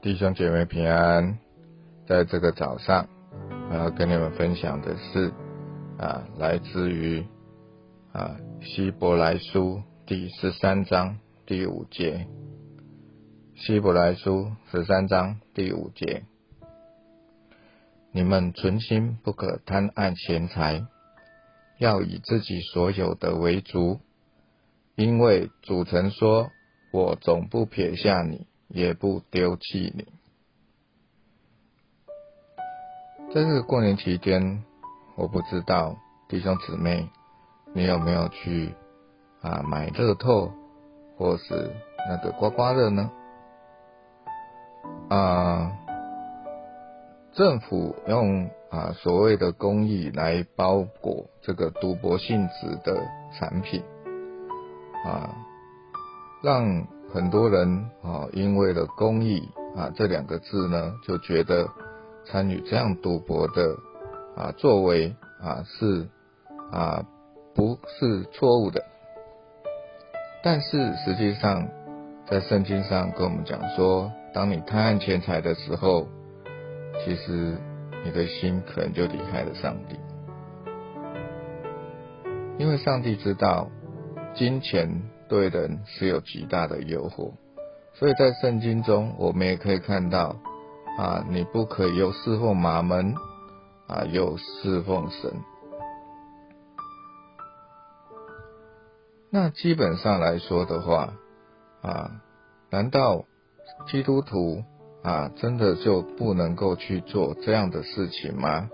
[0.00, 1.40] 弟兄姐妹平安，
[2.06, 3.08] 在这个早上，
[3.68, 5.32] 我要跟你们分享的是
[5.98, 7.26] 啊，来自于
[8.12, 12.28] 啊希伯来书第十三章第五节。
[13.56, 16.22] 希伯来书十三章第五节，
[18.12, 20.86] 你们存心不可贪爱钱财，
[21.78, 23.98] 要以自己所有的为主，
[24.94, 26.52] 因为主曾说
[26.92, 30.06] ：“我总不撇下你。”也不丢弃你。
[33.32, 34.62] 在这个过年期间，
[35.16, 35.96] 我不知道
[36.28, 37.08] 弟兄姊妹，
[37.74, 38.74] 你有没有去
[39.40, 40.52] 啊买乐透，
[41.16, 41.74] 或是
[42.08, 43.10] 那个刮刮乐呢？
[45.08, 45.72] 啊，
[47.32, 53.82] 政府用啊所谓的公益来包裹这个赌博性质的产品，
[55.04, 55.34] 啊，
[56.42, 56.86] 让。
[57.10, 61.66] 很多人啊，因为了公益啊这两个字呢，就觉得
[62.26, 63.76] 参与这样赌博的
[64.36, 66.06] 啊作为啊是
[66.70, 67.02] 啊
[67.54, 68.84] 不是错误的。
[70.42, 71.66] 但是实际上，
[72.26, 76.06] 在圣经上跟我们讲说，当你贪爱钱财的时候，
[77.04, 77.56] 其实
[78.04, 79.98] 你的心可能就离开了上帝，
[82.58, 83.70] 因为上帝知道
[84.34, 85.02] 金钱。
[85.28, 87.32] 对人是有极大的诱惑，
[87.94, 90.36] 所以在圣经中，我们也可以看到
[90.96, 93.14] 啊，你不可以又侍奉马门
[93.86, 95.32] 啊，又侍奉神。
[99.30, 101.12] 那基本上来说的话
[101.82, 102.22] 啊，
[102.70, 103.26] 难道
[103.86, 104.64] 基督徒
[105.02, 108.70] 啊真的就不能够去做这样的事情吗？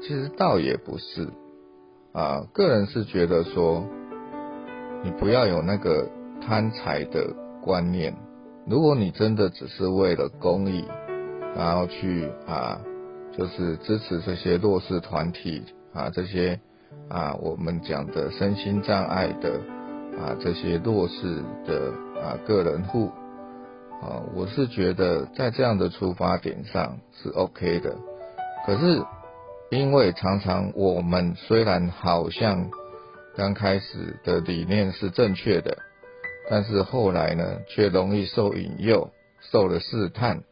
[0.00, 1.28] 其实倒也不是
[2.12, 3.84] 啊，个人是觉得说。
[5.04, 6.08] 你不要有那个
[6.40, 8.14] 贪财的观念。
[8.66, 10.84] 如果你真的只是为了公益，
[11.56, 12.80] 然后去啊，
[13.36, 16.60] 就是支持这些弱势团体啊，这些
[17.08, 19.60] 啊我们讲的身心障碍的
[20.16, 21.92] 啊这些弱势的
[22.22, 23.10] 啊个人户
[24.00, 27.96] 啊，我是觉得在这样的出发点上是 OK 的。
[28.64, 29.02] 可是
[29.70, 32.70] 因为常常我们虽然好像。
[33.34, 35.78] 刚开始的理念是正确的，
[36.50, 39.10] 但是后来呢，却容易受引诱，
[39.40, 40.42] 受了试探，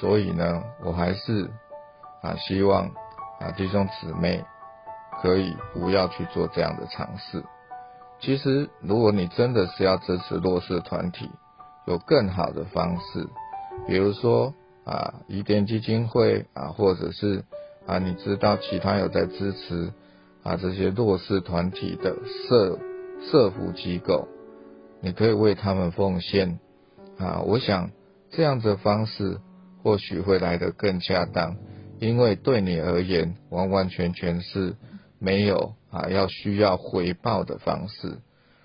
[0.00, 1.50] 所以呢，我还是
[2.22, 2.86] 啊希望
[3.40, 4.42] 啊弟兄姊妹
[5.20, 7.44] 可以不要去做这样的尝试。
[8.20, 11.30] 其实，如果你真的是要支持弱势团体，
[11.86, 13.28] 有更好的方式，
[13.86, 14.54] 比如说
[14.84, 17.44] 啊，伊甸基金会啊，或者是
[17.86, 19.92] 啊，你知道其他有在支持。
[20.48, 22.16] 啊，这些弱势团体的
[22.48, 22.78] 社
[23.30, 24.26] 社福机构，
[25.02, 26.58] 你可以为他们奉献
[27.18, 27.42] 啊。
[27.44, 27.90] 我想
[28.30, 29.40] 这样的方式
[29.82, 31.58] 或许会来得更恰当，
[32.00, 34.74] 因为对你而言，完完全全是
[35.18, 38.16] 没有啊要需要回报的方式。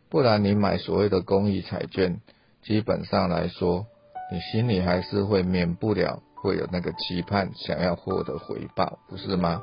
[0.10, 2.22] 不然你买所谓的公益彩券，
[2.62, 3.88] 基本上来说，
[4.32, 9.62] 你心里还是会免不了会有那个期盼，想要获得回报，不是吗？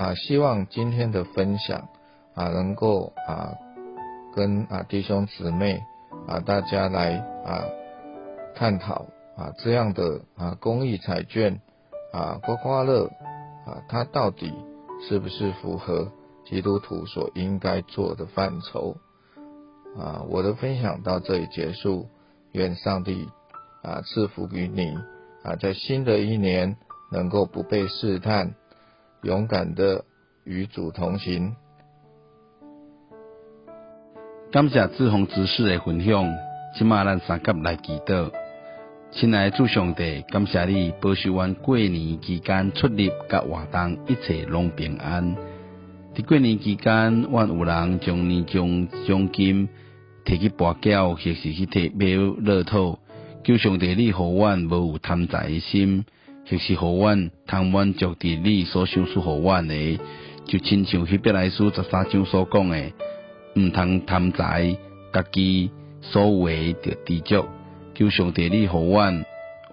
[0.00, 1.90] 啊，希望今天的分享
[2.34, 3.52] 啊，能够啊，
[4.34, 5.82] 跟啊弟兄姊妹
[6.26, 7.64] 啊大家来啊
[8.54, 9.04] 探讨
[9.36, 11.60] 啊这样的啊公益彩券
[12.14, 13.10] 啊刮刮乐
[13.66, 14.54] 啊，它到底
[15.06, 16.10] 是不是符合
[16.46, 18.96] 基督徒所应该做的范畴
[19.98, 20.24] 啊？
[20.30, 22.08] 我的分享到这里结束，
[22.52, 23.28] 愿上帝
[23.82, 24.96] 啊赐福于你
[25.42, 26.78] 啊，在新的一年
[27.12, 28.54] 能够不被试探。
[29.22, 30.04] 勇敢的
[30.44, 31.54] 与主同行。
[34.50, 36.34] 感谢志宏知识的分享，
[36.76, 38.30] 今嘛咱三甲来祈祷。
[39.12, 45.36] 亲爱的主上帝，感谢你保守阮过年期间出入甲活动一切拢平安。
[46.14, 49.68] 伫过年期间，阮有人将年终奖金
[50.24, 52.98] 摕去博缴，或是去摕买乐透，
[53.44, 56.06] 求上帝你互阮无有贪财的心。
[56.44, 59.98] 就是互阮通满足伫你所想赐互阮的，
[60.46, 62.92] 就亲像迄笔来书十三章所讲的，
[63.54, 64.76] 毋通贪财，
[65.12, 65.70] 家己
[66.00, 67.46] 所有诶着知足。
[67.94, 69.24] 求上帝你互阮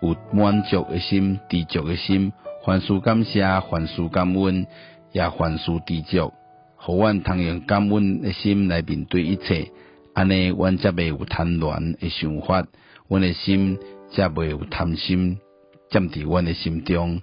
[0.01, 2.33] 有满足的心、知足的心，
[2.65, 4.67] 凡事感谢，凡事感恩，
[5.13, 6.33] 也凡事知足，
[6.75, 9.71] 互阮通用感恩的心来面对一切。
[10.13, 12.67] 安尼，阮则袂有贪婪的想法，
[13.07, 13.79] 阮的心
[14.11, 15.39] 则袂有贪心。
[15.89, 17.21] 占伫阮的心中，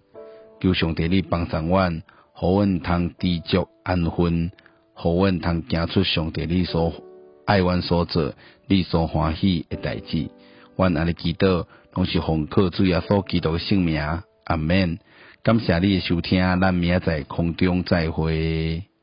[0.60, 2.02] 求上帝你帮助阮，
[2.32, 4.50] 互阮通知足安分，
[4.94, 6.92] 互阮通行出上帝你所
[7.44, 8.32] 爱阮所做、
[8.66, 10.30] 你所欢喜的代志。
[10.76, 14.00] 愿安尼祈祷，拢是奉靠主耶稣基督的圣名，
[14.44, 14.98] 阿免。
[15.42, 18.93] 感谢你的收听，咱明仔载空中再会。